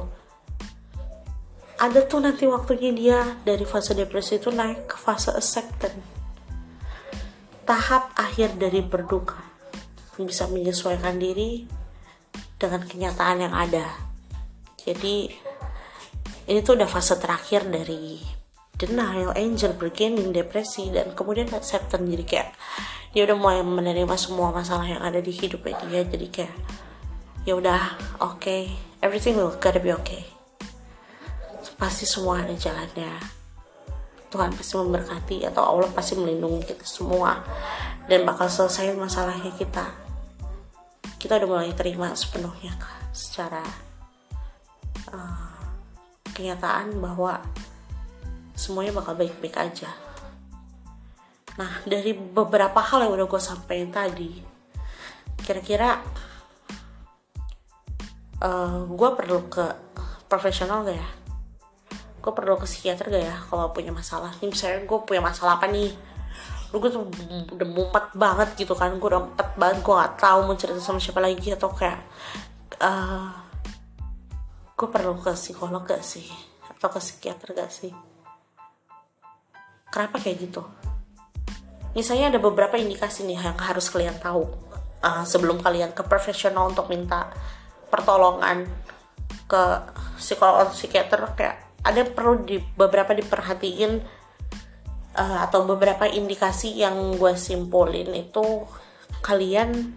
Ada 1.75 2.07
tuh 2.07 2.23
nanti 2.23 2.47
waktunya 2.47 2.91
dia 2.95 3.19
dari 3.43 3.67
fase 3.67 3.91
depresi 3.91 4.39
itu 4.39 4.47
naik 4.53 4.87
ke 4.87 4.95
fase 4.95 5.35
acceptance. 5.35 5.99
Tahap 7.67 8.15
akhir 8.15 8.55
dari 8.55 8.79
berduka. 8.79 9.41
Bisa 10.15 10.47
menyesuaikan 10.47 11.19
diri 11.19 11.67
dengan 12.55 12.85
kenyataan 12.87 13.43
yang 13.43 13.51
ada. 13.51 13.83
Jadi 14.79 15.27
ini 16.45 16.59
tuh 16.61 16.77
udah 16.77 16.87
fase 16.87 17.17
terakhir 17.17 17.67
dari 17.67 18.34
denial, 18.75 19.31
angel, 19.35 19.71
beginning, 19.75 20.35
depresi 20.35 20.91
dan 20.91 21.15
kemudian 21.15 21.47
acceptance. 21.55 22.03
Jadi 22.03 22.25
kayak 22.27 22.49
dia 23.15 23.23
udah 23.23 23.37
mulai 23.39 23.63
menerima 23.63 24.15
semua 24.19 24.51
masalah 24.51 24.83
yang 24.83 24.99
ada 24.99 25.23
di 25.23 25.31
hidupnya 25.31 25.79
dia. 25.87 26.01
Jadi 26.03 26.27
kayak 26.31 26.55
ya 27.47 27.55
udah 27.55 27.81
oke 28.19 28.41
okay, 28.41 28.75
everything 28.99 29.39
will 29.39 29.55
gotta 29.57 29.79
be 29.79 29.95
okay. 29.95 30.27
Pasti 31.75 32.03
semua 32.07 32.43
ada 32.43 32.55
jalannya. 32.55 33.11
Tuhan 34.31 34.51
pasti 34.51 34.75
memberkati 34.75 35.37
atau 35.47 35.63
Allah 35.63 35.87
pasti 35.95 36.19
melindungi 36.19 36.67
kita 36.67 36.83
semua. 36.83 37.39
Dan 38.05 38.27
bakal 38.27 38.51
selesai 38.51 38.93
masalahnya 38.93 39.49
kita. 39.55 39.95
Kita 41.15 41.41
udah 41.41 41.49
mulai 41.49 41.71
terima 41.73 42.13
sepenuhnya 42.13 42.75
secara 43.15 43.63
uh, 45.09 45.57
kenyataan 46.35 46.99
bahwa 47.01 47.41
semuanya 48.55 48.95
bakal 48.95 49.19
baik-baik 49.19 49.55
aja. 49.59 49.91
Nah 51.59 51.83
dari 51.83 52.15
beberapa 52.15 52.79
hal 52.79 53.07
yang 53.07 53.13
udah 53.15 53.27
gue 53.27 53.41
sampaikan 53.43 53.91
tadi, 53.91 54.31
kira-kira 55.43 56.01
uh, 58.41 58.87
gue 58.87 59.09
perlu 59.15 59.39
ke 59.51 59.65
profesional 60.31 60.87
gak 60.87 60.97
ya? 60.97 61.09
Gue 62.23 62.33
perlu 62.33 62.57
ke 62.57 62.65
psikiater 62.65 63.11
gak 63.11 63.23
ya 63.23 63.35
kalau 63.51 63.69
punya 63.75 63.93
masalah? 63.93 64.33
Nih 64.41 64.49
misalnya 64.49 64.87
gue 64.87 64.99
punya 65.03 65.21
masalah 65.21 65.61
apa 65.61 65.67
nih? 65.69 66.15
gue 66.79 66.91
tuh 66.91 67.07
udah 67.55 67.67
mumet 67.71 68.05
banget 68.15 68.49
gitu 68.59 68.75
kan 68.75 68.91
gue 68.99 69.07
udah 69.07 69.23
mumet 69.23 69.49
banget 69.55 69.77
gue 69.79 69.93
gak 69.95 70.15
tahu 70.19 70.39
mau 70.43 70.55
cerita 70.59 70.81
sama 70.83 70.99
siapa 70.99 71.23
lagi 71.23 71.55
atau 71.55 71.71
kayak 71.71 71.99
uh, 72.83 72.83
eh, 72.83 73.29
gue 74.75 74.87
perlu 74.91 75.15
ke 75.15 75.31
psikolog 75.37 75.87
gak 75.87 76.03
sih 76.03 76.27
atau 76.67 76.91
ke 76.91 76.99
psikiater 76.99 77.55
gak 77.55 77.71
sih 77.71 77.95
kenapa 79.95 80.19
kayak 80.19 80.51
gitu? 80.51 80.59
Misalnya 81.95 82.35
ada 82.35 82.39
beberapa 82.43 82.75
indikasi 82.75 83.23
nih 83.23 83.39
yang 83.39 83.55
harus 83.55 83.87
kalian 83.87 84.19
tahu 84.19 84.43
uh, 84.99 85.23
sebelum 85.23 85.63
kalian 85.63 85.95
ke 85.95 86.03
profesional 86.03 86.67
untuk 86.67 86.91
minta 86.91 87.31
pertolongan 87.87 88.67
ke 89.47 89.63
psikolog 90.19 90.75
psikiater 90.75 91.23
kayak 91.39 91.63
ada 91.87 92.03
perlu 92.03 92.43
di 92.43 92.59
beberapa 92.59 93.15
diperhatiin 93.15 94.03
uh, 95.15 95.37
atau 95.47 95.63
beberapa 95.63 96.03
indikasi 96.03 96.75
yang 96.75 97.15
gue 97.15 97.39
simpulin 97.39 98.11
itu 98.11 98.67
kalian 99.23 99.95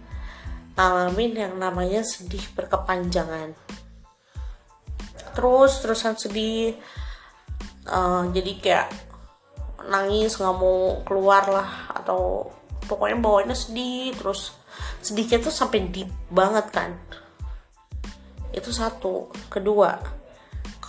ngalamin 0.79 1.33
yang 1.35 1.53
namanya 1.59 2.07
sedih 2.07 2.47
berkepanjangan. 2.55 3.51
Terus 5.35 5.83
terusan 5.83 6.15
sedih 6.15 6.79
uh, 7.91 8.31
jadi 8.31 8.51
kayak 8.63 9.08
nangis 9.89 10.37
nggak 10.37 10.55
mau 10.55 11.01
keluar 11.03 11.49
lah 11.49 11.69
atau 11.91 12.53
pokoknya 12.85 13.17
bawanya 13.17 13.55
sedih 13.57 14.13
terus 14.13 14.53
sedihnya 15.01 15.41
tuh 15.41 15.53
sampai 15.53 15.89
deep 15.89 16.09
banget 16.29 16.69
kan 16.69 16.95
itu 18.53 18.69
satu 18.69 19.29
kedua 19.49 19.97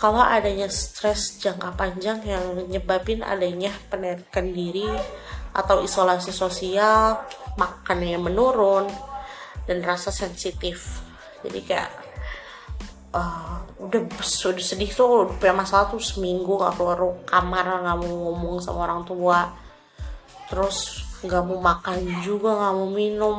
kalau 0.00 0.25
adanya 0.25 0.64
stres 0.73 1.37
jangka 1.45 1.76
panjang 1.76 2.25
yang 2.25 2.57
menyebabkan 2.57 3.21
adanya 3.21 3.69
penarikan 3.92 4.49
diri 4.49 4.88
atau 5.52 5.85
isolasi 5.85 6.33
sosial, 6.33 7.21
makannya 7.61 8.16
menurun, 8.16 8.88
dan 9.69 9.85
rasa 9.85 10.09
sensitif. 10.09 11.04
Jadi 11.45 11.61
kayak 11.69 11.90
uh, 13.14 13.59
udah 13.81 14.00
sudah 14.23 14.62
sedih 14.62 14.90
tuh 14.93 15.31
punya 15.38 15.55
masalah 15.55 15.90
tuh 15.90 16.02
seminggu 16.02 16.59
nggak 16.59 16.75
keluar 16.79 16.99
kamar 17.26 17.83
nggak 17.83 17.99
mau 18.02 18.14
ngomong 18.31 18.62
sama 18.62 18.87
orang 18.87 19.02
tua. 19.07 19.50
Terus 20.50 21.07
nggak 21.23 21.43
mau 21.47 21.59
makan 21.61 21.97
juga 22.25 22.57
nggak 22.57 22.75
mau 22.75 22.88
minum 22.90 23.37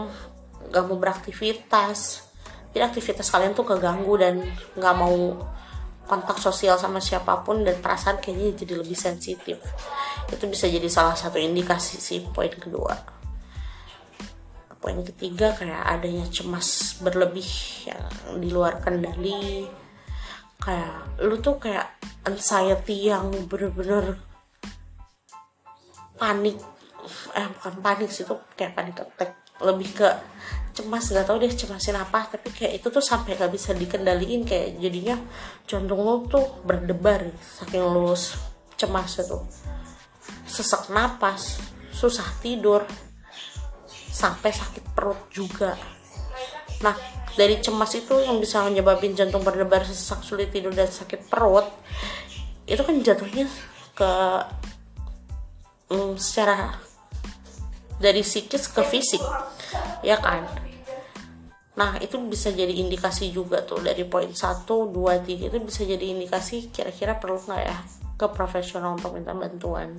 nggak 0.71 0.83
mau 0.87 0.97
beraktivitas. 0.99 2.27
Jadi 2.71 2.83
aktivitas 2.87 3.27
kalian 3.27 3.51
tuh 3.51 3.67
keganggu 3.67 4.15
dan 4.15 4.39
nggak 4.79 4.95
mau 4.95 5.35
kontak 6.07 6.39
sosial 6.43 6.75
sama 6.75 6.99
siapa 6.99 7.39
pun 7.43 7.63
dan 7.63 7.79
perasaan 7.79 8.19
kayaknya 8.19 8.63
jadi 8.63 8.73
lebih 8.79 8.95
sensitif. 8.95 9.59
Itu 10.27 10.47
bisa 10.47 10.67
jadi 10.67 10.87
salah 10.87 11.15
satu 11.15 11.39
indikasi 11.39 11.99
sih 11.99 12.23
poin 12.31 12.51
kedua 12.51 13.20
poin 14.81 14.97
ketiga 15.05 15.53
kayak 15.53 15.85
adanya 15.85 16.25
cemas 16.33 16.97
berlebih 17.05 17.45
yang 17.85 18.09
di 18.41 18.49
luar 18.49 18.81
kendali 18.81 19.69
kayak 20.61 21.21
lu 21.21 21.37
tuh 21.41 21.57
kayak 21.57 22.01
anxiety 22.25 23.09
yang 23.09 23.29
bener-bener 23.49 24.17
panik. 26.17 26.57
Eh 27.33 27.47
bukan 27.57 27.73
panik 27.81 28.09
sih 28.13 28.25
tuh 28.25 28.41
kayak 28.53 28.77
panik 28.77 29.01
attack. 29.01 29.37
Lebih 29.61 29.89
ke 29.93 30.09
cemas 30.71 31.09
nggak 31.09 31.25
tahu 31.29 31.37
deh 31.41 31.53
cemasin 31.53 31.97
apa 31.97 32.29
tapi 32.29 32.49
kayak 32.53 32.81
itu 32.81 32.87
tuh 32.93 33.01
sampai 33.01 33.37
gak 33.37 33.49
bisa 33.49 33.73
dikendaliin. 33.73 34.45
Kayak 34.45 34.77
jadinya 34.77 35.15
jantung 35.65 36.05
lu 36.05 36.29
tuh 36.29 36.61
berdebar 36.61 37.33
saking 37.57 37.81
lu 37.81 38.13
cemas 38.77 39.17
itu. 39.17 39.37
Sesak 40.45 40.93
napas 40.93 41.57
susah 41.89 42.25
tidur 42.41 42.85
sampai 44.11 44.51
sakit 44.51 44.91
perut 44.91 45.31
juga. 45.31 45.79
Nah 46.83 46.95
dari 47.31 47.63
cemas 47.63 47.95
itu 47.95 48.11
yang 48.19 48.43
bisa 48.43 48.59
menyebabkan 48.67 49.15
jantung 49.15 49.41
berdebar 49.41 49.87
sesak 49.87 50.19
sulit 50.27 50.51
tidur 50.51 50.75
dan 50.75 50.91
sakit 50.91 51.31
perut 51.31 51.63
itu 52.67 52.81
kan 52.83 52.95
jatuhnya 52.99 53.47
ke 53.95 54.11
mm, 55.95 56.19
secara 56.19 56.75
dari 58.03 58.21
psikis 58.21 58.67
ke 58.67 58.83
fisik. 58.83 59.23
Ya 60.03 60.19
kan? 60.19 60.43
Nah 61.79 61.95
itu 62.03 62.19
bisa 62.27 62.51
jadi 62.51 62.75
indikasi 62.83 63.31
juga 63.31 63.63
tuh 63.63 63.79
dari 63.79 64.03
poin 64.03 64.27
1, 64.27 64.67
2, 64.67 64.91
3 64.91 65.47
itu 65.47 65.57
bisa 65.63 65.81
jadi 65.87 66.03
indikasi 66.11 66.67
kira-kira 66.67 67.15
perlu 67.15 67.39
nggak 67.47 67.63
ya? 67.63 67.77
Ke 68.19 68.27
profesional 68.27 68.99
untuk 68.99 69.15
minta 69.15 69.31
bantuan 69.31 69.95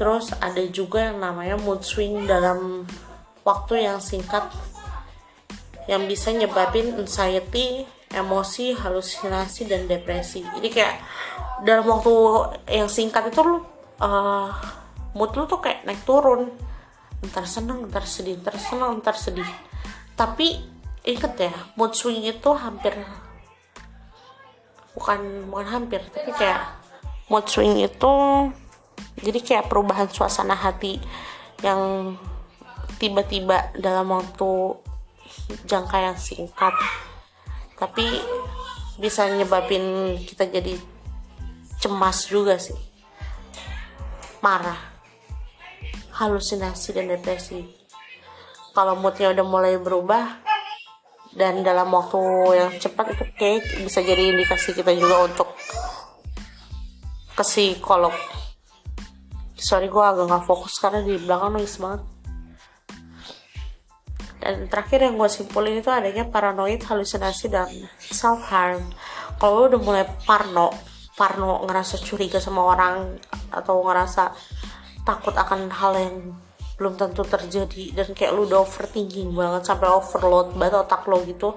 terus 0.00 0.32
ada 0.40 0.64
juga 0.72 1.12
yang 1.12 1.20
namanya 1.20 1.60
mood 1.60 1.84
swing 1.84 2.24
dalam 2.24 2.88
waktu 3.44 3.84
yang 3.84 4.00
singkat 4.00 4.48
yang 5.84 6.08
bisa 6.08 6.32
nyebabin 6.32 6.96
anxiety, 6.96 7.84
emosi, 8.08 8.72
halusinasi 8.80 9.68
dan 9.68 9.84
depresi. 9.84 10.40
Jadi 10.40 10.68
kayak 10.72 10.96
dalam 11.68 11.84
waktu 11.84 12.14
yang 12.72 12.88
singkat 12.88 13.28
itu 13.28 13.44
lu 13.44 13.60
uh, 14.00 14.48
mood 15.12 15.36
lu 15.36 15.44
tuh 15.44 15.60
kayak 15.60 15.84
naik 15.84 16.00
turun. 16.08 16.48
Ntar 17.20 17.44
seneng, 17.44 17.84
ntar 17.92 18.08
sedih, 18.08 18.40
ntar 18.40 18.56
seneng, 18.56 19.04
ntar 19.04 19.12
sedih. 19.20 19.44
Tapi 20.16 20.64
inget 21.04 21.36
ya, 21.36 21.52
mood 21.76 21.92
swing 21.92 22.24
itu 22.24 22.50
hampir 22.56 22.96
bukan 24.96 25.52
bukan 25.52 25.68
hampir, 25.68 26.00
tapi 26.08 26.32
kayak 26.32 26.64
mood 27.28 27.44
swing 27.44 27.76
itu 27.76 28.12
jadi 29.20 29.38
kayak 29.40 29.68
perubahan 29.68 30.08
suasana 30.08 30.56
hati 30.56 30.96
yang 31.60 32.14
tiba-tiba 32.96 33.72
dalam 33.76 34.12
waktu 34.12 34.76
jangka 35.64 35.96
yang 36.00 36.18
singkat. 36.20 36.72
Tapi 37.76 38.04
bisa 39.00 39.24
nyebabin 39.28 40.16
kita 40.24 40.48
jadi 40.48 40.76
cemas 41.80 42.28
juga 42.28 42.60
sih. 42.60 42.76
Marah 44.44 44.76
halusinasi 46.16 46.92
dan 46.92 47.08
depresi. 47.08 47.64
Kalau 48.76 48.96
moodnya 49.00 49.32
udah 49.32 49.46
mulai 49.48 49.80
berubah 49.80 50.40
dan 51.32 51.64
dalam 51.64 51.88
waktu 51.92 52.20
yang 52.56 52.70
cepat 52.76 53.16
itu 53.16 53.24
kayak 53.40 53.64
bisa 53.84 54.04
jadi 54.04 54.36
indikasi 54.36 54.76
kita 54.76 54.92
juga 54.92 55.24
untuk 55.24 55.48
ke 57.32 57.44
psikolog 57.44 58.12
sorry 59.60 59.92
gue 59.92 60.00
agak 60.00 60.24
nggak 60.26 60.44
fokus 60.48 60.80
karena 60.80 61.04
di 61.04 61.20
belakang 61.20 61.52
noise 61.54 61.76
banget. 61.76 62.02
Dan 64.40 64.72
terakhir 64.72 65.04
yang 65.04 65.20
gue 65.20 65.28
simpulin 65.28 65.84
itu 65.84 65.92
adanya 65.92 66.24
paranoid 66.24 66.80
halusinasi 66.80 67.52
dan 67.52 67.68
self 68.00 68.40
harm 68.48 68.80
kalau 69.36 69.68
lo 69.68 69.76
udah 69.76 69.80
mulai 69.84 70.04
parno 70.24 70.72
parno 71.12 71.68
ngerasa 71.68 72.00
curiga 72.00 72.40
sama 72.40 72.64
orang 72.64 73.20
atau 73.52 73.84
ngerasa 73.84 74.32
takut 75.04 75.36
akan 75.36 75.68
hal 75.68 75.92
yang 75.92 76.16
belum 76.80 76.96
tentu 76.96 77.20
terjadi 77.28 77.92
dan 77.92 78.16
kayak 78.16 78.32
lu 78.32 78.48
udah 78.48 78.64
overthinking 78.64 79.36
banget 79.36 79.68
sampai 79.68 79.92
overload 79.92 80.56
banget 80.56 80.80
otak 80.80 81.04
lo 81.04 81.20
gitu 81.28 81.52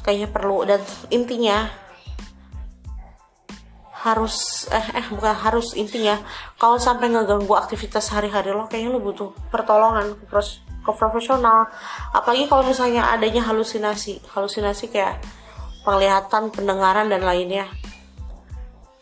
kayaknya 0.00 0.28
perlu. 0.32 0.64
Dan 0.64 0.80
intinya 1.12 1.68
harus 4.02 4.66
eh 4.66 4.86
eh 4.98 5.06
bukan 5.14 5.30
harus 5.30 5.78
intinya 5.78 6.18
kalau 6.58 6.74
sampai 6.74 7.06
ngeganggu 7.14 7.54
aktivitas 7.54 8.10
hari-hari 8.10 8.50
lo 8.50 8.66
kayaknya 8.66 8.98
lo 8.98 8.98
butuh 8.98 9.30
pertolongan 9.46 10.18
ke, 10.18 10.24
pros, 10.26 10.58
profesional. 10.82 11.70
Apalagi 12.10 12.50
kalau 12.50 12.66
misalnya 12.66 13.06
adanya 13.14 13.46
halusinasi 13.46 14.18
halusinasi 14.34 14.90
kayak 14.90 15.22
penglihatan 15.86 16.50
pendengaran 16.50 17.06
dan 17.06 17.22
lainnya. 17.22 17.70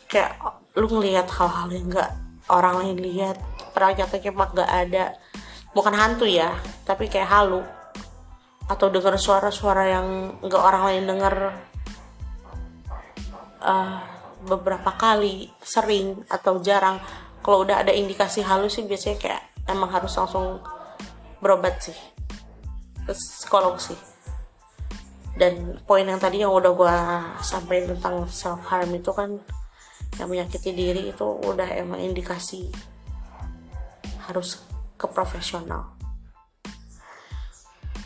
Kayak 0.04 0.36
lu 0.76 0.84
ngelihat 0.92 1.32
hal-hal 1.32 1.72
yang 1.72 1.88
enggak 1.88 2.10
orang 2.52 2.84
lain 2.84 2.98
lihat 3.00 3.36
pernah 3.72 4.04
nyatanya 4.04 4.30
gak 4.52 4.70
ada. 4.70 5.04
Bukan 5.72 5.96
hantu 5.96 6.28
ya 6.28 6.52
tapi 6.84 7.08
kayak 7.08 7.32
halu. 7.32 7.64
Atau 8.68 8.92
dengar 8.92 9.16
suara-suara 9.16 9.88
yang 9.88 10.36
enggak 10.44 10.60
orang 10.60 10.82
lain 10.92 11.04
dengar 11.08 11.34
uh, 13.64 14.19
beberapa 14.44 14.96
kali 14.96 15.52
sering 15.60 16.24
atau 16.28 16.60
jarang. 16.60 17.00
Kalau 17.40 17.64
udah 17.64 17.80
ada 17.84 17.92
indikasi 17.92 18.44
halus 18.44 18.76
sih 18.76 18.84
biasanya 18.84 19.16
kayak 19.16 19.42
emang 19.68 19.90
harus 19.92 20.12
langsung 20.16 20.60
berobat 21.40 21.80
sih. 21.80 21.96
Ke 23.04 23.12
psikolog 23.12 23.80
sih. 23.80 23.96
Dan 25.36 25.80
poin 25.88 26.04
yang 26.04 26.20
tadi 26.20 26.44
yang 26.44 26.52
udah 26.52 26.72
gue 26.74 26.96
sampaikan 27.40 27.96
tentang 27.96 28.28
self 28.28 28.60
harm 28.68 28.92
itu 28.92 29.08
kan 29.14 29.40
yang 30.18 30.28
menyakiti 30.28 30.74
diri 30.74 31.14
itu 31.14 31.24
udah 31.24 31.64
emang 31.80 32.02
indikasi 32.02 32.68
harus 34.28 34.60
ke 35.00 35.08
profesional. 35.08 35.96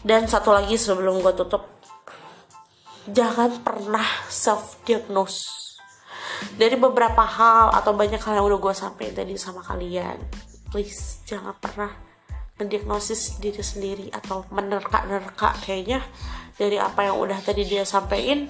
Dan 0.05 0.29
satu 0.29 0.53
lagi 0.53 0.77
sebelum 0.77 1.25
gue 1.25 1.33
tutup 1.33 1.65
jangan 3.09 3.61
pernah 3.65 4.05
self 4.29 4.85
diagnose 4.85 5.64
dari 6.55 6.77
beberapa 6.79 7.23
hal 7.23 7.75
atau 7.75 7.93
banyak 7.97 8.21
hal 8.21 8.41
yang 8.41 8.47
udah 8.47 8.61
gue 8.61 8.75
sampaikan 8.75 9.25
tadi 9.25 9.35
sama 9.39 9.65
kalian 9.65 10.19
please 10.71 11.23
jangan 11.25 11.55
pernah 11.59 11.91
mendiagnosis 12.59 13.43
diri 13.43 13.63
sendiri 13.63 14.07
atau 14.15 14.47
menerka-nerka 14.55 15.59
kayaknya 15.67 16.03
dari 16.55 16.79
apa 16.79 17.11
yang 17.11 17.19
udah 17.19 17.39
tadi 17.43 17.67
dia 17.67 17.83
sampaikan 17.83 18.47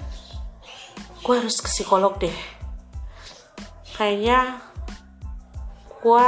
gue 1.25 1.33
harus 1.33 1.57
ke 1.57 1.69
psikolog 1.73 2.21
deh. 2.21 2.37
Kayaknya 3.97 4.61
gue 6.05 6.25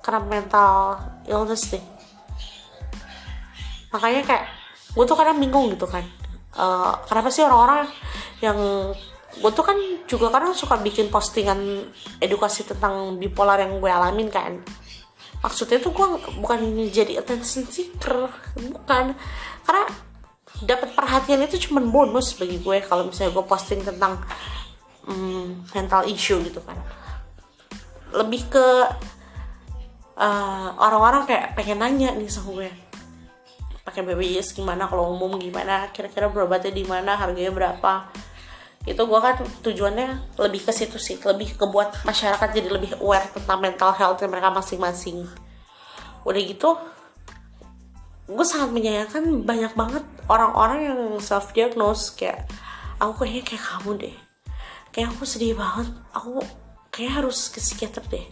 kena 0.00 0.20
mental 0.24 0.96
illness 1.28 1.68
deh. 1.68 1.84
Makanya 3.92 4.24
kayak 4.24 4.44
gue 4.96 5.04
tuh 5.04 5.12
kadang 5.12 5.36
bingung 5.36 5.68
gitu 5.76 5.84
kan. 5.84 6.08
Uh, 6.56 6.96
kenapa 7.04 7.28
sih 7.28 7.44
orang-orang 7.44 7.84
yang 8.40 8.56
gue 9.38 9.50
tuh 9.54 9.64
kan 9.64 9.78
juga 10.10 10.34
kadang 10.34 10.52
suka 10.52 10.76
bikin 10.82 11.08
postingan 11.08 11.86
edukasi 12.18 12.66
tentang 12.66 13.16
bipolar 13.16 13.62
yang 13.62 13.78
gue 13.78 13.90
alamin 13.90 14.28
kan. 14.28 14.58
Maksudnya 15.38 15.78
tuh 15.78 15.94
gue 15.94 16.06
bukan 16.42 16.58
jadi 16.90 17.22
attention 17.22 17.66
seeker 17.70 18.26
bukan. 18.58 19.14
Karena 19.62 19.84
dapat 20.58 20.90
perhatian 20.98 21.46
itu 21.46 21.70
cuman 21.70 21.86
bonus 21.94 22.34
bagi 22.34 22.58
gue 22.58 22.82
kalau 22.82 23.06
misalnya 23.06 23.38
gue 23.38 23.44
posting 23.46 23.80
tentang 23.86 24.18
um, 25.06 25.62
mental 25.70 26.02
issue 26.10 26.42
gitu 26.42 26.58
kan. 26.66 26.78
Lebih 28.10 28.50
ke 28.50 28.66
uh, 30.18 30.68
orang-orang 30.82 31.30
kayak 31.30 31.54
pengen 31.54 31.78
nanya 31.78 32.10
nih 32.12 32.26
sama 32.26 32.58
gue 32.58 32.70
pakai 33.88 34.04
BPJS 34.04 34.52
gimana 34.52 34.84
kalau 34.84 35.16
umum 35.16 35.40
gimana 35.40 35.88
kira-kira 35.96 36.28
berobatnya 36.28 36.76
di 36.76 36.84
mana 36.84 37.16
harganya 37.16 37.48
berapa 37.48 38.12
itu 38.88 39.02
gue 39.04 39.20
kan 39.20 39.36
tujuannya 39.60 40.38
lebih 40.40 40.64
ke 40.64 40.72
situ 40.72 40.96
sih 40.96 41.20
lebih 41.20 41.54
ke 41.54 41.64
buat 41.68 41.92
masyarakat 42.08 42.48
jadi 42.56 42.68
lebih 42.72 42.96
aware 43.04 43.28
tentang 43.28 43.60
mental 43.60 43.92
health 43.92 44.24
mereka 44.24 44.48
masing-masing. 44.48 45.28
Udah 46.24 46.40
gitu 46.40 46.76
gue 48.28 48.44
sangat 48.44 48.76
menyayangkan 48.76 49.48
banyak 49.48 49.72
banget 49.72 50.04
orang-orang 50.28 50.80
yang 50.84 51.00
self 51.16 51.56
diagnose 51.56 52.12
kayak 52.12 52.44
aku 53.00 53.24
kayaknya 53.24 53.42
kayak 53.54 53.64
kamu 53.64 53.90
deh. 53.96 54.16
Kayak 54.92 55.08
aku 55.16 55.22
sedih 55.24 55.56
banget. 55.56 55.88
Aku 56.12 56.44
kayak 56.92 57.24
harus 57.24 57.48
ke 57.48 57.60
psikiater 57.60 58.04
deh. 58.08 58.26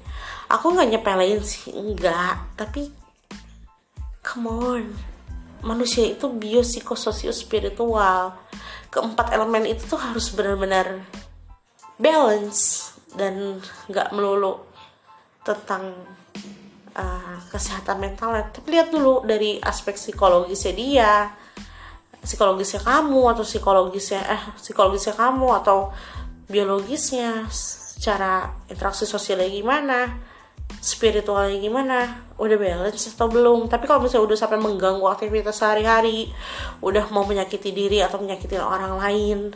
Aku 0.53 0.73
nggak 0.73 0.89
nyepelin 0.93 1.41
sih 1.41 1.73
enggak 1.73 2.41
tapi 2.61 2.93
come 4.21 4.49
on. 4.53 4.85
Manusia 5.65 6.05
itu 6.05 6.29
biopsikososio 6.29 7.33
spiritual 7.33 8.37
keempat 8.91 9.35
elemen 9.35 9.67
itu 9.69 9.85
tuh 9.87 10.01
harus 10.01 10.31
benar-benar 10.33 11.03
balance 11.97 12.93
dan 13.17 13.61
nggak 13.89 14.13
melulu 14.13 14.61
tentang 15.47 15.95
uh, 16.97 17.39
kesehatan 17.49 18.03
mental. 18.03 18.35
Tapi 18.53 18.67
lihat 18.73 18.91
dulu 18.91 19.25
dari 19.25 19.63
aspek 19.63 19.97
psikologisnya 19.97 20.75
dia 20.75 21.13
psikologisnya 22.27 22.83
kamu 22.83 23.39
atau 23.39 23.47
psikologisnya 23.47 24.21
eh 24.27 24.43
psikologisnya 24.59 25.15
kamu 25.15 25.47
atau 25.63 25.95
biologisnya 26.51 27.47
secara 27.47 28.51
interaksi 28.67 29.07
sosialnya 29.07 29.47
gimana 29.47 29.99
spiritualnya 30.87 31.59
gimana? 31.59 32.23
Udah 32.39 32.55
balance 32.55 33.11
atau 33.11 33.27
belum? 33.27 33.67
Tapi 33.67 33.91
kalau 33.91 34.07
misalnya 34.07 34.31
udah 34.31 34.39
sampai 34.39 34.63
mengganggu 34.63 35.03
aktivitas 35.03 35.59
sehari-hari 35.59 36.31
udah 36.79 37.11
mau 37.11 37.27
menyakiti 37.27 37.75
diri 37.75 37.99
atau 37.99 38.23
menyakiti 38.23 38.55
orang 38.55 38.95
lain 38.95 39.51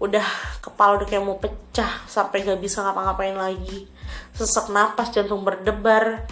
udah 0.00 0.24
kepala 0.64 0.96
udah 0.96 1.06
kayak 1.06 1.20
mau 1.20 1.36
pecah 1.36 2.08
sampai 2.08 2.40
gak 2.40 2.56
bisa 2.56 2.80
ngapa-ngapain 2.80 3.36
lagi 3.36 3.84
sesak 4.32 4.72
napas 4.72 5.12
jantung 5.12 5.44
berdebar 5.44 6.24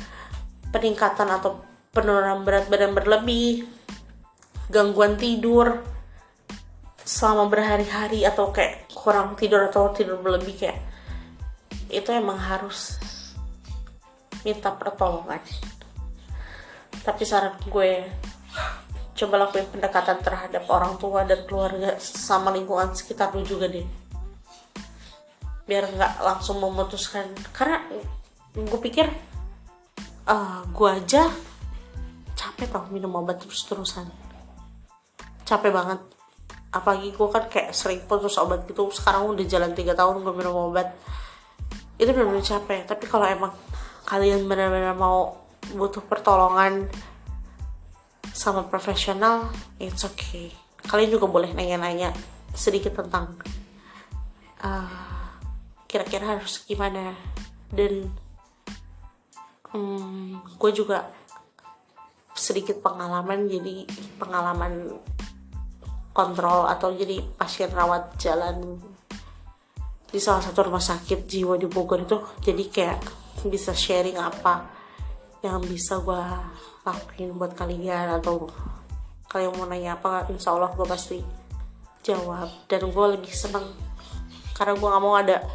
peningkatan 0.73 1.29
atau 1.29 1.61
penurunan 1.93 2.49
berat 2.49 2.73
badan 2.73 2.97
berlebih 2.97 3.69
gangguan 4.73 5.21
tidur 5.21 5.85
selama 7.05 7.49
berhari-hari 7.49 8.25
atau 8.25 8.53
kayak 8.53 8.89
kurang 8.93 9.37
tidur 9.37 9.69
atau 9.69 9.93
tidur 9.93 10.21
berlebih 10.21 10.57
kayak 10.57 10.81
itu 11.89 12.09
emang 12.13 12.37
harus 12.37 12.98
minta 14.49 14.73
pertolongan. 14.73 15.45
Tapi 17.05 17.23
saran 17.29 17.61
gue 17.69 18.09
coba 19.13 19.35
lakuin 19.45 19.69
pendekatan 19.69 20.25
terhadap 20.25 20.65
orang 20.73 20.97
tua 20.97 21.29
dan 21.29 21.45
keluarga 21.45 22.01
sama 22.01 22.49
lingkungan 22.49 22.97
sekitar 22.97 23.37
lu 23.37 23.45
juga 23.45 23.69
deh. 23.69 23.85
Biar 25.69 25.85
nggak 25.85 26.25
langsung 26.25 26.65
memutuskan. 26.65 27.29
Karena 27.53 27.85
gue 28.57 28.81
pikir 28.81 29.05
uh, 30.25 30.65
gue 30.73 30.89
aja 30.89 31.29
capek 32.33 32.73
tau 32.73 32.89
minum 32.89 33.13
obat 33.21 33.37
terus 33.37 33.69
terusan 33.69 34.09
capek 35.45 35.77
banget. 35.77 36.01
Apalagi 36.73 37.13
gue 37.13 37.29
kan 37.29 37.45
kayak 37.53 37.77
sering 37.77 38.01
putus 38.09 38.41
obat 38.41 38.65
gitu. 38.65 38.89
Sekarang 38.97 39.29
udah 39.29 39.45
jalan 39.45 39.77
tiga 39.77 39.93
tahun 39.93 40.25
gue 40.25 40.33
minum 40.33 40.73
obat. 40.73 40.89
Itu 42.01 42.17
benar-benar 42.17 42.45
capek. 42.45 42.89
Tapi 42.89 43.05
kalau 43.05 43.27
emang 43.29 43.53
kalian 44.09 44.49
benar-benar 44.49 44.97
mau 44.97 45.37
butuh 45.77 46.01
pertolongan 46.01 46.89
sama 48.33 48.65
profesional 48.65 49.53
it's 49.77 50.01
okay. 50.01 50.49
Kalian 50.89 51.13
juga 51.13 51.29
boleh 51.29 51.53
nanya-nanya 51.53 52.17
sedikit 52.57 52.97
tentang 52.97 53.37
uh, 54.65 55.29
kira-kira 55.85 56.41
harus 56.41 56.65
gimana. 56.65 57.13
Dan 57.69 58.09
um, 59.77 60.41
gue 60.57 60.73
juga 60.73 61.13
sedikit 62.33 62.81
pengalaman 62.81 63.45
jadi 63.45 63.85
pengalaman 64.17 64.97
kontrol 66.17 66.65
atau 66.65 66.97
jadi 66.97 67.21
pasien 67.37 67.69
rawat 67.69 68.17
jalan 68.17 68.81
di 70.09 70.17
salah 70.17 70.41
satu 70.41 70.65
rumah 70.65 70.81
sakit 70.81 71.29
jiwa 71.29 71.61
di 71.61 71.69
Bogor 71.69 72.09
itu. 72.09 72.17
Jadi 72.41 72.65
kayak 72.73 73.18
bisa 73.47 73.71
sharing 73.71 74.19
apa 74.19 74.67
yang 75.45 75.63
bisa 75.63 76.03
gue 76.03 76.25
lakuin 76.83 77.39
buat 77.39 77.55
kalian 77.55 78.19
atau 78.19 78.51
kalian 79.31 79.55
mau 79.55 79.71
nanya 79.71 79.95
apa 79.95 80.27
insya 80.33 80.57
Allah 80.57 80.75
gue 80.75 80.87
pasti 80.89 81.23
jawab. 82.03 82.51
Dan 82.67 82.91
gue 82.91 83.07
lebih 83.15 83.31
seneng 83.31 83.71
karena 84.59 84.75
gue 84.75 84.89
gak 84.91 85.05
mau 85.05 85.15
ada 85.15 85.47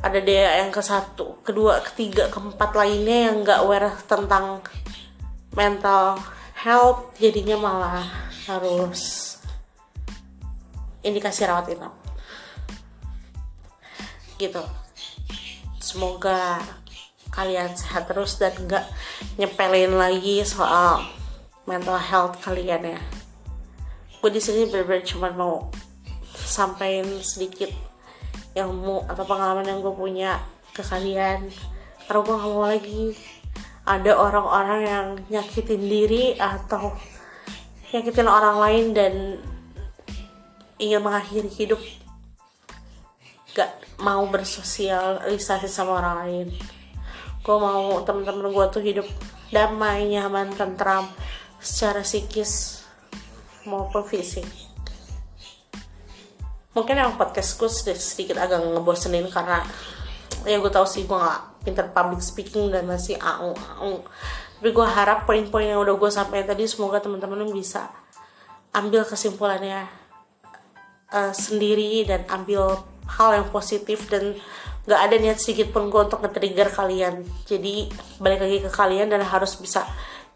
ada 0.00 0.20
dia 0.22 0.62
yang 0.64 0.72
ke 0.72 0.80
satu 0.80 1.40
kedua 1.44 1.82
ketiga 1.82 2.28
keempat 2.32 2.72
lainnya 2.76 3.32
yang 3.32 3.36
nggak 3.42 3.60
aware 3.64 3.90
tentang 4.06 4.62
mental 5.56 6.20
health 6.56 7.16
jadinya 7.16 7.56
malah 7.56 8.04
harus 8.46 9.34
indikasi 11.02 11.46
rawat 11.48 11.72
inap. 11.72 11.94
Gitu. 14.36 14.62
Semoga 15.80 16.60
kalian 17.36 17.76
sehat 17.76 18.08
terus 18.08 18.40
dan 18.40 18.56
nggak 18.56 18.88
nyepelin 19.36 19.92
lagi 19.92 20.40
soal 20.40 21.04
mental 21.68 22.00
health 22.00 22.40
kalian 22.40 22.96
ya. 22.96 23.00
Gue 24.24 24.32
di 24.32 24.40
sini 24.40 24.64
bener-bener 24.64 25.04
cuma 25.04 25.28
mau 25.36 25.68
sampaikan 26.32 27.04
sedikit 27.20 27.68
ilmu 28.56 29.04
atau 29.04 29.28
pengalaman 29.28 29.68
yang 29.68 29.84
gue 29.84 29.92
punya 29.92 30.40
ke 30.72 30.80
kalian. 30.80 31.52
Karena 32.08 32.20
gue 32.24 32.34
gak 32.40 32.48
mau 32.48 32.64
lagi 32.64 33.04
ada 33.84 34.12
orang-orang 34.16 34.80
yang 34.82 35.06
nyakitin 35.28 35.82
diri 35.84 36.24
atau 36.40 36.96
nyakitin 37.92 38.26
orang 38.26 38.56
lain 38.56 38.84
dan 38.96 39.14
ingin 40.80 41.04
mengakhiri 41.04 41.52
hidup. 41.52 41.82
Gak 43.52 43.76
mau 44.00 44.24
bersosialisasi 44.24 45.68
sama 45.68 46.00
orang 46.00 46.16
lain 46.24 46.48
gue 47.46 47.56
mau 47.62 48.02
temen-temen 48.02 48.50
gue 48.50 48.66
tuh 48.74 48.82
hidup 48.82 49.06
damai 49.54 50.10
nyaman 50.10 50.50
tentram 50.58 51.06
secara 51.62 52.02
psikis 52.02 52.82
maupun 53.70 54.02
fisik. 54.02 54.42
Mungkin 56.74 56.98
yang 56.98 57.14
podcast 57.14 57.54
gue 57.54 57.70
sedikit, 57.70 58.02
sedikit 58.02 58.36
agak 58.42 58.66
ngebosenin 58.66 59.30
karena 59.30 59.62
ya 60.42 60.58
gue 60.58 60.72
tau 60.74 60.82
sih 60.86 61.06
gue 61.06 61.14
gak 61.14 61.62
pinter 61.62 61.86
public 61.90 62.18
speaking 62.22 62.70
dan 62.70 62.86
masih 62.86 63.18
aung 63.18 63.58
aung 63.78 64.06
tapi 64.56 64.70
gue 64.70 64.86
harap 64.86 65.26
poin-poin 65.26 65.66
yang 65.66 65.82
udah 65.82 65.98
gue 65.98 66.10
sampaikan 66.10 66.54
tadi 66.54 66.64
semoga 66.70 67.02
teman-teman 67.02 67.50
bisa 67.50 67.90
ambil 68.70 69.02
kesimpulannya 69.02 69.90
uh, 71.10 71.34
sendiri 71.34 72.06
dan 72.06 72.22
ambil 72.30 72.86
hal 73.10 73.42
yang 73.42 73.48
positif 73.50 74.06
dan 74.06 74.38
gak 74.86 75.00
ada 75.10 75.16
niat 75.18 75.38
sedikit 75.42 75.74
pun 75.74 75.90
gue 75.90 76.00
untuk 76.00 76.22
nge-trigger 76.22 76.70
kalian. 76.70 77.26
Jadi 77.42 77.90
balik 78.22 78.40
lagi 78.46 78.58
ke 78.62 78.70
kalian 78.70 79.10
dan 79.10 79.22
harus 79.26 79.58
bisa 79.58 79.82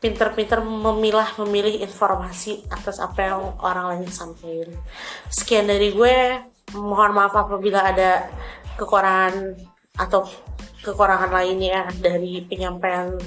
pinter-pinter 0.03 0.65
memilah 0.65 1.39
memilih 1.45 1.85
informasi 1.87 2.67
atas 2.73 2.99
apa 2.99 3.31
yang 3.31 3.41
orang 3.63 3.87
lain 3.95 4.11
sampaikan. 4.11 4.75
Sekian 5.31 5.71
dari 5.71 5.95
gue. 5.95 6.17
Mohon 6.71 7.11
maaf 7.19 7.35
apabila 7.35 7.83
ada 7.83 8.31
kekurangan 8.79 9.59
atau 9.99 10.23
kekurangan 10.87 11.35
lainnya 11.35 11.91
dari 11.99 12.47
penyampaian 12.47 13.19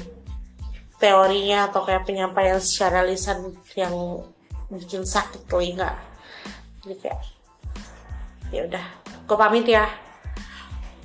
teorinya 0.95 1.67
atau 1.67 1.83
kayak 1.83 2.07
penyampaian 2.07 2.63
secara 2.63 3.03
lisan 3.03 3.51
yang 3.75 4.23
bikin 4.71 5.03
sakit 5.03 5.43
telinga. 5.51 5.91
Jadi 6.87 6.95
kayak 7.03 7.19
ya 8.55 8.61
udah. 8.63 8.85
Gue 9.27 9.37
pamit 9.37 9.67
ya 9.67 9.91